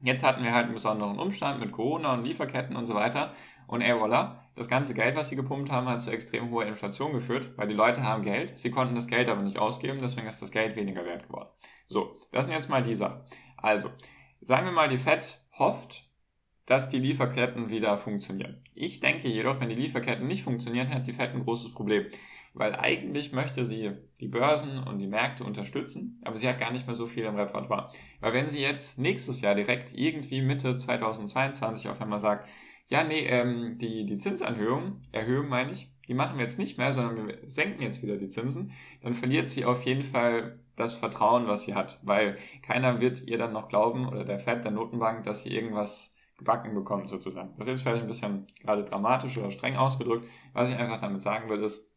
Jetzt 0.00 0.22
hatten 0.22 0.44
wir 0.44 0.54
halt 0.54 0.66
einen 0.66 0.74
besonderen 0.74 1.18
Umstand 1.18 1.58
mit 1.58 1.72
Corona 1.72 2.14
und 2.14 2.24
Lieferketten 2.24 2.76
und 2.76 2.86
so 2.86 2.94
weiter. 2.94 3.34
Und 3.66 3.82
ey, 3.82 3.92
voilà, 3.92 4.36
das 4.54 4.68
ganze 4.68 4.94
Geld, 4.94 5.16
was 5.16 5.28
sie 5.28 5.36
gepumpt 5.36 5.70
haben, 5.70 5.88
hat 5.88 6.00
zu 6.00 6.10
extrem 6.10 6.50
hoher 6.50 6.66
Inflation 6.66 7.12
geführt, 7.12 7.52
weil 7.56 7.68
die 7.68 7.74
Leute 7.74 8.02
haben 8.02 8.22
Geld, 8.22 8.58
sie 8.58 8.70
konnten 8.70 8.94
das 8.94 9.08
Geld 9.08 9.28
aber 9.28 9.42
nicht 9.42 9.58
ausgeben, 9.58 9.98
deswegen 10.00 10.26
ist 10.26 10.40
das 10.40 10.52
Geld 10.52 10.74
weniger 10.74 11.04
wert 11.04 11.26
geworden. 11.26 11.48
So, 11.86 12.18
das 12.32 12.46
sind 12.46 12.54
jetzt 12.54 12.70
mal 12.70 12.82
die 12.82 12.94
Sachen. 12.94 13.20
Also, 13.56 13.90
sagen 14.40 14.66
wir 14.66 14.72
mal, 14.72 14.88
die 14.88 14.98
Fed 14.98 15.40
hofft, 15.58 16.08
dass 16.66 16.90
die 16.90 16.98
Lieferketten 16.98 17.70
wieder 17.70 17.96
funktionieren. 17.96 18.62
Ich 18.74 19.00
denke 19.00 19.28
jedoch, 19.28 19.60
wenn 19.60 19.70
die 19.70 19.74
Lieferketten 19.74 20.26
nicht 20.26 20.42
funktionieren, 20.42 20.92
hat 20.92 21.06
die 21.06 21.14
Fed 21.14 21.30
ein 21.30 21.42
großes 21.42 21.72
Problem. 21.72 22.06
Weil 22.54 22.74
eigentlich 22.74 23.32
möchte 23.32 23.64
sie 23.64 23.92
die 24.20 24.28
Börsen 24.28 24.78
und 24.78 24.98
die 24.98 25.06
Märkte 25.06 25.44
unterstützen, 25.44 26.20
aber 26.24 26.36
sie 26.36 26.48
hat 26.48 26.58
gar 26.58 26.72
nicht 26.72 26.86
mehr 26.86 26.96
so 26.96 27.06
viel 27.06 27.24
im 27.24 27.36
Repertoire. 27.36 27.90
Weil 28.20 28.32
wenn 28.32 28.48
sie 28.48 28.60
jetzt 28.60 28.98
nächstes 28.98 29.40
Jahr 29.40 29.54
direkt 29.54 29.94
irgendwie 29.94 30.42
Mitte 30.42 30.76
2022 30.76 31.88
auf 31.88 32.00
einmal 32.00 32.18
sagt, 32.18 32.48
ja, 32.88 33.04
nee, 33.04 33.26
ähm, 33.26 33.76
die, 33.78 34.06
die 34.06 34.18
Zinsanhöhung, 34.18 35.00
Erhöhung 35.12 35.48
meine 35.48 35.72
ich, 35.72 35.92
die 36.08 36.14
machen 36.14 36.38
wir 36.38 36.44
jetzt 36.44 36.58
nicht 36.58 36.78
mehr, 36.78 36.92
sondern 36.92 37.28
wir 37.28 37.38
senken 37.46 37.82
jetzt 37.82 38.02
wieder 38.02 38.16
die 38.16 38.30
Zinsen, 38.30 38.72
dann 39.02 39.14
verliert 39.14 39.50
sie 39.50 39.66
auf 39.66 39.84
jeden 39.84 40.02
Fall 40.02 40.58
das 40.78 40.94
Vertrauen, 40.94 41.46
was 41.46 41.62
sie 41.62 41.74
hat. 41.74 41.98
Weil 42.02 42.36
keiner 42.62 43.00
wird 43.00 43.22
ihr 43.26 43.38
dann 43.38 43.52
noch 43.52 43.68
glauben, 43.68 44.06
oder 44.06 44.24
der 44.24 44.38
Fed, 44.38 44.64
der 44.64 44.70
Notenbank, 44.70 45.24
dass 45.24 45.42
sie 45.42 45.54
irgendwas 45.54 46.14
gebacken 46.36 46.74
bekommt 46.74 47.08
sozusagen. 47.08 47.54
Das 47.58 47.66
ist 47.66 47.72
jetzt 47.72 47.82
vielleicht 47.82 48.02
ein 48.02 48.06
bisschen 48.06 48.46
gerade 48.60 48.84
dramatisch 48.84 49.36
oder 49.38 49.50
streng 49.50 49.76
ausgedrückt. 49.76 50.28
Was 50.52 50.70
ich 50.70 50.76
einfach 50.76 51.00
damit 51.00 51.20
sagen 51.20 51.48
will, 51.48 51.62
ist, 51.62 51.92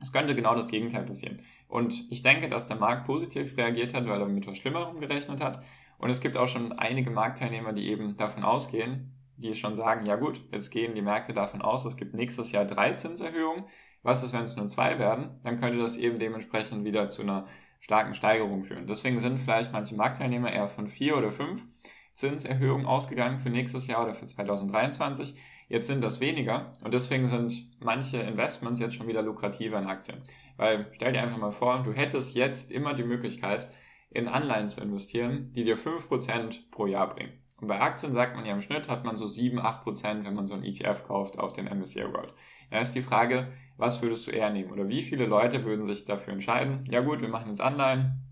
es 0.00 0.12
könnte 0.12 0.34
genau 0.34 0.54
das 0.54 0.68
Gegenteil 0.68 1.04
passieren. 1.04 1.42
Und 1.68 2.10
ich 2.10 2.22
denke, 2.22 2.48
dass 2.48 2.66
der 2.66 2.76
Markt 2.76 3.06
positiv 3.06 3.56
reagiert 3.56 3.94
hat, 3.94 4.08
weil 4.08 4.20
er 4.20 4.26
mit 4.26 4.46
was 4.46 4.58
Schlimmerem 4.58 4.98
gerechnet 4.98 5.40
hat. 5.40 5.62
Und 5.98 6.10
es 6.10 6.20
gibt 6.20 6.36
auch 6.36 6.48
schon 6.48 6.72
einige 6.72 7.10
Marktteilnehmer, 7.10 7.72
die 7.72 7.88
eben 7.90 8.16
davon 8.16 8.42
ausgehen, 8.42 9.14
die 9.36 9.54
schon 9.54 9.74
sagen, 9.74 10.06
ja 10.06 10.16
gut, 10.16 10.42
jetzt 10.52 10.70
gehen 10.70 10.94
die 10.94 11.02
Märkte 11.02 11.32
davon 11.32 11.62
aus, 11.62 11.84
es 11.84 11.96
gibt 11.96 12.14
nächstes 12.14 12.52
Jahr 12.52 12.64
drei 12.64 12.92
Zinserhöhungen. 12.92 13.64
Was 14.02 14.22
ist, 14.22 14.32
wenn 14.32 14.44
es 14.44 14.56
nur 14.56 14.66
zwei 14.68 14.98
werden? 14.98 15.38
Dann 15.44 15.60
könnte 15.60 15.78
das 15.78 15.96
eben 15.96 16.18
dementsprechend 16.18 16.84
wieder 16.84 17.08
zu 17.08 17.22
einer 17.22 17.46
starken 17.80 18.14
Steigerung 18.14 18.62
führen. 18.62 18.86
Deswegen 18.86 19.18
sind 19.18 19.38
vielleicht 19.38 19.72
manche 19.72 19.94
Marktteilnehmer 19.94 20.52
eher 20.52 20.68
von 20.68 20.86
vier 20.86 21.16
oder 21.16 21.32
fünf. 21.32 21.66
Zinserhöhung 22.14 22.86
ausgegangen 22.86 23.38
für 23.38 23.50
nächstes 23.50 23.86
Jahr 23.86 24.04
oder 24.04 24.14
für 24.14 24.26
2023. 24.26 25.34
Jetzt 25.68 25.86
sind 25.86 26.02
das 26.02 26.20
weniger 26.20 26.72
und 26.82 26.92
deswegen 26.92 27.28
sind 27.28 27.70
manche 27.80 28.18
Investments 28.18 28.80
jetzt 28.80 28.96
schon 28.96 29.08
wieder 29.08 29.22
lukrativer 29.22 29.78
in 29.78 29.86
Aktien. 29.86 30.22
Weil 30.56 30.88
stell 30.92 31.12
dir 31.12 31.22
einfach 31.22 31.38
mal 31.38 31.52
vor, 31.52 31.82
du 31.82 31.92
hättest 31.92 32.34
jetzt 32.34 32.72
immer 32.72 32.94
die 32.94 33.04
Möglichkeit, 33.04 33.70
in 34.10 34.28
Anleihen 34.28 34.68
zu 34.68 34.80
investieren, 34.80 35.52
die 35.54 35.62
dir 35.62 35.78
5% 35.78 36.70
pro 36.70 36.86
Jahr 36.86 37.08
bringen. 37.08 37.32
Und 37.60 37.68
bei 37.68 37.80
Aktien 37.80 38.12
sagt 38.12 38.34
man 38.34 38.44
ja 38.44 38.52
im 38.52 38.60
Schnitt 38.60 38.88
hat 38.88 39.04
man 39.04 39.16
so 39.16 39.26
7, 39.26 39.60
8%, 39.60 40.24
wenn 40.24 40.34
man 40.34 40.46
so 40.46 40.54
ein 40.54 40.64
ETF 40.64 41.04
kauft 41.04 41.38
auf 41.38 41.52
den 41.52 41.66
MSCI 41.66 42.12
World. 42.12 42.34
Da 42.70 42.80
ist 42.80 42.94
die 42.94 43.02
Frage, 43.02 43.52
was 43.80 44.02
würdest 44.02 44.26
du 44.26 44.30
eher 44.30 44.50
nehmen? 44.50 44.70
Oder 44.70 44.88
wie 44.88 45.02
viele 45.02 45.26
Leute 45.26 45.64
würden 45.64 45.84
sich 45.84 46.04
dafür 46.04 46.32
entscheiden? 46.32 46.84
Ja 46.90 47.00
gut, 47.00 47.20
wir 47.20 47.28
machen 47.28 47.48
jetzt 47.48 47.60
Anleihen, 47.60 48.22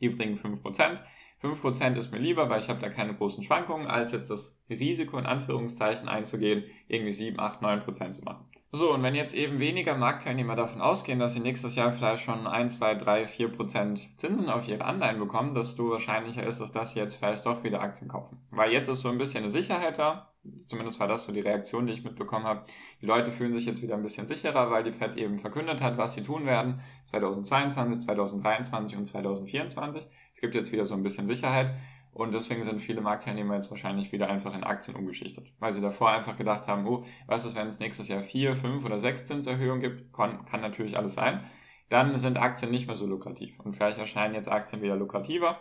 die 0.00 0.08
bringen 0.08 0.36
5%. 0.36 1.00
5% 1.42 1.96
ist 1.96 2.10
mir 2.10 2.18
lieber, 2.18 2.48
weil 2.48 2.60
ich 2.60 2.68
habe 2.68 2.78
da 2.78 2.88
keine 2.88 3.14
großen 3.14 3.44
Schwankungen, 3.44 3.86
als 3.86 4.12
jetzt 4.12 4.30
das 4.30 4.62
Risiko 4.70 5.18
in 5.18 5.26
Anführungszeichen 5.26 6.08
einzugehen, 6.08 6.64
irgendwie 6.88 7.12
7, 7.12 7.38
8, 7.38 7.60
9% 7.60 8.12
zu 8.12 8.22
machen. 8.24 8.46
So, 8.72 8.92
und 8.92 9.04
wenn 9.04 9.14
jetzt 9.14 9.34
eben 9.34 9.60
weniger 9.60 9.94
Marktteilnehmer 9.94 10.56
davon 10.56 10.80
ausgehen, 10.80 11.20
dass 11.20 11.34
sie 11.34 11.40
nächstes 11.40 11.76
Jahr 11.76 11.92
vielleicht 11.92 12.24
schon 12.24 12.46
1, 12.46 12.78
2, 12.78 12.96
3, 12.96 13.26
4 13.26 13.48
Prozent 13.52 14.18
Zinsen 14.18 14.48
auf 14.48 14.66
ihre 14.66 14.84
Anleihen 14.84 15.20
bekommen, 15.20 15.54
desto 15.54 15.90
wahrscheinlicher 15.90 16.44
ist 16.44 16.58
es, 16.58 16.72
dass 16.72 16.92
sie 16.92 16.98
jetzt 16.98 17.14
vielleicht 17.14 17.46
doch 17.46 17.62
wieder 17.62 17.80
Aktien 17.80 18.08
kaufen. 18.08 18.44
Weil 18.50 18.72
jetzt 18.72 18.88
ist 18.88 19.02
so 19.02 19.10
ein 19.10 19.18
bisschen 19.18 19.44
eine 19.44 19.52
Sicherheit 19.52 19.98
da. 19.98 20.33
Zumindest 20.66 21.00
war 21.00 21.08
das 21.08 21.24
so 21.24 21.32
die 21.32 21.40
Reaktion, 21.40 21.86
die 21.86 21.92
ich 21.92 22.04
mitbekommen 22.04 22.44
habe. 22.44 22.64
Die 23.00 23.06
Leute 23.06 23.30
fühlen 23.30 23.54
sich 23.54 23.64
jetzt 23.64 23.82
wieder 23.82 23.94
ein 23.94 24.02
bisschen 24.02 24.26
sicherer, 24.26 24.70
weil 24.70 24.82
die 24.82 24.92
Fed 24.92 25.16
eben 25.16 25.38
verkündet 25.38 25.80
hat, 25.80 25.96
was 25.96 26.14
sie 26.14 26.22
tun 26.22 26.44
werden. 26.46 26.80
2022, 27.06 28.04
2023 28.04 28.98
und 28.98 29.06
2024. 29.06 30.06
Es 30.34 30.40
gibt 30.40 30.54
jetzt 30.54 30.72
wieder 30.72 30.84
so 30.84 30.94
ein 30.94 31.02
bisschen 31.02 31.26
Sicherheit. 31.26 31.74
Und 32.12 32.32
deswegen 32.32 32.62
sind 32.62 32.80
viele 32.80 33.00
Marktteilnehmer 33.00 33.56
jetzt 33.56 33.70
wahrscheinlich 33.70 34.12
wieder 34.12 34.28
einfach 34.28 34.54
in 34.54 34.62
Aktien 34.62 34.96
umgeschichtet. 34.96 35.52
Weil 35.58 35.72
sie 35.72 35.80
davor 35.80 36.10
einfach 36.10 36.36
gedacht 36.36 36.68
haben, 36.68 36.86
oh, 36.86 37.04
was 37.26 37.44
ist, 37.44 37.56
wenn 37.56 37.66
es 37.66 37.80
nächstes 37.80 38.08
Jahr 38.08 38.20
vier, 38.20 38.54
fünf 38.54 38.84
oder 38.84 38.98
sechs 38.98 39.26
Zinserhöhungen 39.26 39.80
gibt? 39.80 40.12
Kann, 40.12 40.44
kann 40.44 40.60
natürlich 40.60 40.96
alles 40.96 41.14
sein. 41.14 41.44
Dann 41.88 42.16
sind 42.18 42.38
Aktien 42.38 42.70
nicht 42.70 42.86
mehr 42.86 42.96
so 42.96 43.06
lukrativ. 43.06 43.58
Und 43.60 43.74
vielleicht 43.74 43.98
erscheinen 43.98 44.34
jetzt 44.34 44.48
Aktien 44.48 44.80
wieder 44.80 44.94
lukrativer. 44.94 45.60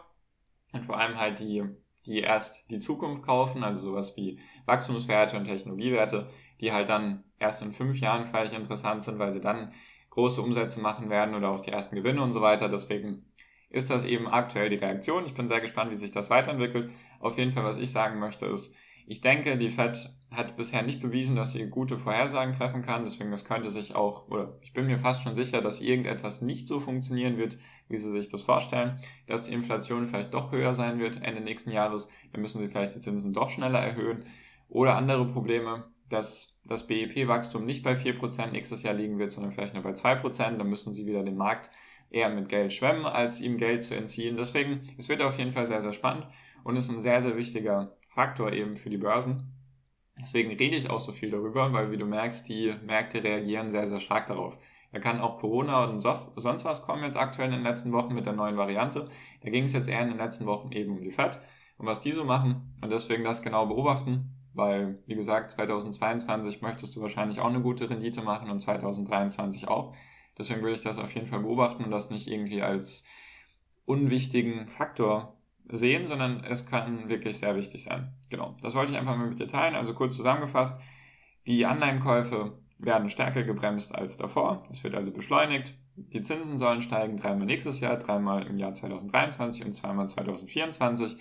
Und 0.74 0.86
vor 0.86 1.00
allem 1.00 1.20
halt 1.20 1.40
die, 1.40 1.64
die 2.06 2.20
erst 2.20 2.70
die 2.70 2.80
Zukunft 2.80 3.24
kaufen, 3.24 3.64
also 3.64 3.82
sowas 3.82 4.16
wie 4.18 4.40
Wachstumswerte 4.66 5.38
und 5.38 5.46
Technologiewerte, 5.46 6.30
die 6.60 6.72
halt 6.72 6.90
dann 6.90 7.24
erst 7.40 7.62
in 7.62 7.74
fünf 7.74 8.00
Jahren 8.00 8.26
vielleicht 8.26 8.54
interessant 8.54 9.04
sind, 9.04 9.20
weil 9.20 9.32
sie 9.32 9.42
dann 9.42 9.74
große 10.10 10.42
Umsätze 10.42 10.80
machen 10.80 11.10
werden 11.10 11.36
oder 11.36 11.50
auch 11.50 11.60
die 11.60 11.72
ersten 11.72 11.96
Gewinne 11.96 12.22
und 12.22 12.34
so 12.34 12.42
weiter. 12.42 12.70
Deswegen 12.70 13.26
ist 13.70 13.90
das 13.90 14.04
eben 14.04 14.28
aktuell 14.28 14.70
die 14.70 14.76
Reaktion. 14.76 15.26
Ich 15.26 15.34
bin 15.34 15.48
sehr 15.48 15.62
gespannt, 15.62 15.92
wie 15.92 15.96
sich 15.96 16.12
das 16.12 16.30
weiterentwickelt. 16.30 16.92
Auf 17.20 17.38
jeden 17.38 17.52
Fall, 17.52 17.64
was 17.64 17.78
ich 17.78 17.92
sagen 17.92 18.20
möchte, 18.20 18.46
ist, 18.46 18.76
ich 19.06 19.22
denke, 19.22 19.58
die 19.58 19.70
Fed 19.70 20.10
hat 20.32 20.56
bisher 20.56 20.82
nicht 20.82 21.02
bewiesen, 21.02 21.36
dass 21.36 21.52
sie 21.52 21.68
gute 21.68 21.98
Vorhersagen 21.98 22.54
treffen 22.54 22.82
kann. 22.82 23.04
Deswegen, 23.04 23.32
das 23.32 23.46
könnte 23.46 23.70
sich 23.70 23.96
auch, 23.96 24.28
oder 24.30 24.58
ich 24.62 24.74
bin 24.74 24.88
mir 24.88 24.98
fast 24.98 25.24
schon 25.24 25.36
sicher, 25.36 25.62
dass 25.62 25.82
irgendetwas 25.82 26.42
nicht 26.42 26.68
so 26.68 26.80
funktionieren 26.80 27.38
wird, 27.38 27.58
wie 27.90 27.98
sie 27.98 28.10
sich 28.10 28.30
das 28.30 28.42
vorstellen. 28.42 29.00
Dass 29.28 29.44
die 29.44 29.54
Inflation 29.54 30.06
vielleicht 30.06 30.34
doch 30.34 30.52
höher 30.52 30.74
sein 30.74 31.00
wird 31.00 31.22
Ende 31.22 31.42
nächsten 31.42 31.72
Jahres. 31.72 32.10
Dann 32.32 32.42
müssen 32.42 32.62
sie 32.62 32.70
vielleicht 32.70 32.96
die 32.96 33.00
Zinsen 33.00 33.34
doch 33.34 33.50
schneller 33.50 33.80
erhöhen. 33.80 34.26
Oder 34.70 34.96
andere 34.96 35.28
Probleme, 35.28 35.86
dass 36.10 36.60
das 36.66 36.88
BIP-Wachstum 36.88 37.66
nicht 37.66 37.84
bei 37.84 37.94
4% 37.94 38.52
nächstes 38.52 38.84
Jahr 38.84 38.94
liegen 38.94 39.20
wird, 39.20 39.32
sondern 39.32 39.52
vielleicht 39.52 39.74
nur 39.74 39.84
bei 39.84 39.92
2%. 39.92 40.58
Dann 40.58 40.70
müssen 40.70 40.94
sie 40.94 41.06
wieder 41.06 41.24
den 41.24 41.38
Markt 41.38 41.70
eher 42.10 42.30
mit 42.30 42.50
Geld 42.50 42.72
schwemmen, 42.74 43.06
als 43.06 43.42
ihm 43.42 43.58
Geld 43.58 43.84
zu 43.84 43.96
entziehen. 43.96 44.38
Deswegen, 44.38 44.82
es 44.98 45.10
wird 45.10 45.22
auf 45.22 45.38
jeden 45.38 45.52
Fall 45.52 45.66
sehr, 45.66 45.82
sehr 45.82 45.94
spannend 45.94 46.28
und 46.64 46.76
ist 46.76 46.90
ein 46.90 47.02
sehr, 47.02 47.22
sehr 47.22 47.36
wichtiger 47.36 47.98
Faktor 48.14 48.54
eben 48.54 48.76
für 48.76 48.90
die 48.90 48.98
Börsen. 48.98 49.52
Deswegen 50.20 50.52
rede 50.52 50.76
ich 50.76 50.90
auch 50.90 51.00
so 51.00 51.12
viel 51.12 51.32
darüber, 51.32 51.74
weil 51.74 51.92
wie 51.92 51.98
du 51.98 52.06
merkst, 52.06 52.48
die 52.48 52.74
Märkte 52.86 53.24
reagieren 53.24 53.70
sehr, 53.70 53.88
sehr 53.88 54.00
stark 54.00 54.28
darauf. 54.28 54.60
Da 54.92 55.00
kann 55.00 55.20
auch 55.20 55.38
Corona 55.38 55.86
und 55.86 56.00
sonst 56.00 56.36
was 56.36 56.84
kommen 56.84 57.04
jetzt 57.04 57.18
aktuell 57.18 57.48
in 57.48 57.56
den 57.56 57.64
letzten 57.64 57.92
Wochen 57.94 58.14
mit 58.14 58.28
der 58.28 58.34
neuen 58.34 58.58
Variante. 58.58 59.10
Da 59.42 59.50
ging 59.50 59.64
es 59.64 59.74
jetzt 59.74 59.90
eher 59.90 60.02
in 60.02 60.10
den 60.10 60.20
letzten 60.20 60.46
Wochen 60.46 60.72
eben 60.72 60.96
um 60.96 61.02
die 61.02 61.10
FED 61.10 61.40
und 61.80 61.88
was 61.88 62.02
die 62.02 62.12
so 62.12 62.24
machen 62.26 62.76
und 62.82 62.92
deswegen 62.92 63.24
das 63.24 63.42
genau 63.42 63.66
beobachten, 63.66 64.36
weil, 64.54 65.02
wie 65.08 65.16
gesagt, 65.16 65.50
2022 65.50 66.62
möchtest 66.62 66.96
du 66.96 67.02
wahrscheinlich 67.02 67.40
auch 67.40 67.48
eine 67.48 67.62
gute 67.62 67.90
Rendite 67.90 68.22
machen 68.22 68.52
und 68.52 68.60
2023 68.60 69.68
auch. 69.68 69.96
Deswegen 70.38 70.62
würde 70.62 70.76
ich 70.76 70.84
das 70.84 71.00
auf 71.00 71.16
jeden 71.16 71.26
Fall 71.26 71.40
beobachten 71.40 71.84
und 71.84 71.90
das 71.90 72.12
nicht 72.12 72.28
irgendwie 72.28 72.62
als 72.62 73.06
unwichtigen 73.86 74.68
Faktor 74.68 75.38
sehen, 75.70 76.08
sondern 76.08 76.44
es 76.44 76.66
kann 76.66 77.10
wirklich 77.10 77.38
sehr 77.38 77.56
wichtig 77.56 77.84
sein. 77.84 78.14
Genau, 78.30 78.56
das 78.62 78.76
wollte 78.76 78.92
ich 78.92 78.98
einfach 78.98 79.16
mal 79.18 79.28
mit 79.28 79.40
dir 79.40 79.48
teilen. 79.48 79.76
Also 79.76 79.94
kurz 79.94 80.18
zusammengefasst, 80.18 80.82
die 81.48 81.66
Anleihenkäufe 81.66 82.58
werden 82.80 83.10
stärker 83.10 83.44
gebremst 83.44 83.96
als 83.96 84.18
davor. 84.18 84.68
Es 84.72 84.84
wird 84.84 84.96
also 84.96 85.12
beschleunigt. 85.12 85.76
Die 85.96 86.22
Zinsen 86.22 86.58
sollen 86.58 86.82
steigen 86.82 87.18
dreimal 87.18 87.46
nächstes 87.46 87.80
Jahr, 87.80 87.98
dreimal 87.98 88.48
im 88.48 88.58
Jahr 88.58 88.74
2023 88.74 89.66
und 89.66 89.74
zweimal 89.74 90.08
2024. 90.08 91.18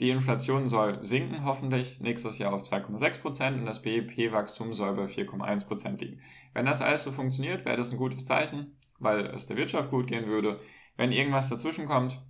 Die 0.00 0.10
Inflation 0.10 0.68
soll 0.68 1.04
sinken, 1.04 1.44
hoffentlich 1.44 2.00
nächstes 2.00 2.38
Jahr 2.38 2.52
auf 2.52 2.62
2,6 2.62 3.20
Prozent 3.20 3.58
und 3.58 3.66
das 3.66 3.82
BIP-Wachstum 3.82 4.72
soll 4.72 4.94
bei 4.94 5.04
4,1 5.04 5.66
Prozent 5.66 6.00
liegen. 6.00 6.20
Wenn 6.54 6.66
das 6.66 6.80
alles 6.80 7.02
so 7.02 7.10
funktioniert, 7.10 7.64
wäre 7.64 7.76
das 7.76 7.90
ein 7.90 7.98
gutes 7.98 8.24
Zeichen, 8.24 8.76
weil 9.00 9.26
es 9.26 9.46
der 9.46 9.56
Wirtschaft 9.56 9.90
gut 9.90 10.06
gehen 10.06 10.26
würde. 10.26 10.60
Wenn 10.96 11.10
irgendwas 11.10 11.48
dazwischen 11.48 11.86
kommt, 11.86 12.22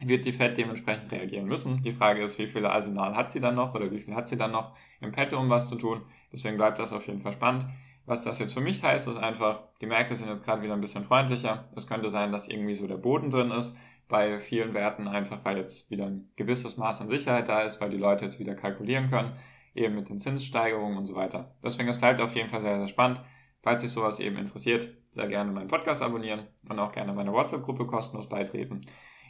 wird 0.00 0.24
die 0.24 0.32
Fed 0.32 0.56
dementsprechend 0.56 1.10
reagieren 1.10 1.46
müssen. 1.46 1.82
Die 1.82 1.92
Frage 1.92 2.22
ist, 2.22 2.38
wie 2.38 2.46
viel 2.46 2.64
Arsenal 2.66 3.16
hat 3.16 3.30
sie 3.30 3.40
dann 3.40 3.56
noch 3.56 3.74
oder 3.74 3.90
wie 3.90 3.98
viel 3.98 4.14
hat 4.14 4.28
sie 4.28 4.36
dann 4.36 4.52
noch 4.52 4.76
im 5.00 5.12
Petto, 5.12 5.38
um 5.38 5.50
was 5.50 5.68
zu 5.68 5.76
tun. 5.76 6.02
Deswegen 6.32 6.56
bleibt 6.56 6.78
das 6.78 6.92
auf 6.92 7.06
jeden 7.06 7.20
Fall 7.20 7.32
spannend. 7.32 7.66
Was 8.06 8.24
das 8.24 8.38
jetzt 8.38 8.54
für 8.54 8.60
mich 8.60 8.82
heißt, 8.82 9.08
ist 9.08 9.18
einfach, 9.18 9.62
die 9.80 9.86
Märkte 9.86 10.16
sind 10.16 10.28
jetzt 10.28 10.44
gerade 10.44 10.62
wieder 10.62 10.72
ein 10.74 10.80
bisschen 10.80 11.04
freundlicher. 11.04 11.68
Es 11.76 11.86
könnte 11.86 12.08
sein, 12.08 12.32
dass 12.32 12.48
irgendwie 12.48 12.74
so 12.74 12.86
der 12.86 12.96
Boden 12.96 13.28
drin 13.28 13.50
ist 13.50 13.76
bei 14.08 14.38
vielen 14.38 14.72
Werten 14.72 15.06
einfach, 15.06 15.44
weil 15.44 15.58
jetzt 15.58 15.90
wieder 15.90 16.06
ein 16.06 16.30
gewisses 16.36 16.78
Maß 16.78 17.02
an 17.02 17.10
Sicherheit 17.10 17.48
da 17.48 17.60
ist, 17.62 17.80
weil 17.80 17.90
die 17.90 17.98
Leute 17.98 18.24
jetzt 18.24 18.40
wieder 18.40 18.54
kalkulieren 18.54 19.10
können, 19.10 19.34
eben 19.74 19.94
mit 19.94 20.08
den 20.08 20.18
Zinssteigerungen 20.18 20.96
und 20.96 21.04
so 21.04 21.14
weiter. 21.14 21.54
Deswegen, 21.62 21.88
es 21.88 21.98
bleibt 21.98 22.20
auf 22.22 22.34
jeden 22.34 22.48
Fall 22.48 22.62
sehr, 22.62 22.78
sehr 22.78 22.88
spannend. 22.88 23.20
Falls 23.60 23.82
sich 23.82 23.90
sowas 23.90 24.20
eben 24.20 24.38
interessiert, 24.38 24.90
sehr 25.10 25.26
gerne 25.26 25.52
meinen 25.52 25.68
Podcast 25.68 26.00
abonnieren 26.02 26.46
und 26.70 26.78
auch 26.78 26.92
gerne 26.92 27.12
meiner 27.12 27.32
WhatsApp-Gruppe 27.32 27.86
kostenlos 27.86 28.28
beitreten. 28.28 28.86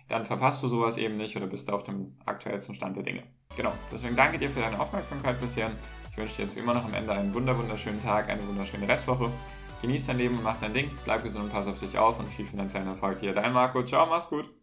Dann 0.08 0.24
verpasst 0.24 0.62
du 0.62 0.68
sowas 0.68 0.96
eben 0.96 1.16
nicht 1.16 1.36
oder 1.36 1.46
bist 1.46 1.68
du 1.68 1.72
auf 1.72 1.84
dem 1.84 2.16
aktuellsten 2.24 2.74
Stand 2.74 2.96
der 2.96 3.02
Dinge. 3.02 3.22
Genau, 3.56 3.72
deswegen 3.92 4.16
danke 4.16 4.38
dir 4.38 4.50
für 4.50 4.60
deine 4.60 4.80
Aufmerksamkeit 4.80 5.40
bisher. 5.40 5.70
Ich 6.10 6.16
wünsche 6.16 6.36
dir 6.36 6.42
jetzt 6.42 6.56
wie 6.56 6.60
immer 6.60 6.74
noch 6.74 6.84
am 6.84 6.94
Ende 6.94 7.12
einen 7.12 7.32
wunderschönen 7.34 8.00
Tag, 8.00 8.28
eine 8.28 8.46
wunderschöne 8.46 8.88
Restwoche. 8.88 9.30
Genieß 9.82 10.06
dein 10.06 10.18
Leben 10.18 10.38
und 10.38 10.44
mach 10.44 10.58
dein 10.60 10.74
Ding, 10.74 10.90
bleib 11.04 11.22
gesund 11.22 11.44
und 11.44 11.52
pass 11.52 11.68
auf 11.68 11.78
dich 11.78 11.96
auf 11.98 12.18
und 12.18 12.26
viel 12.28 12.44
finanziellen 12.44 12.88
Erfolg 12.88 13.20
hier. 13.20 13.32
Dein 13.32 13.52
Marco, 13.52 13.84
ciao, 13.84 14.06
mach's 14.06 14.28
gut. 14.28 14.48